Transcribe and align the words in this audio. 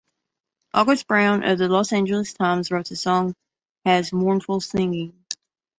August 0.73 1.05
Brown 1.07 1.43
of 1.43 1.59
the 1.59 1.69
"Los 1.69 1.93
Angeles 1.93 2.33
Times" 2.33 2.71
wrote 2.71 2.87
the 2.89 2.95
song 2.95 3.35
has 3.85 4.11
"mournful 4.11 4.59
singing". 4.59 5.13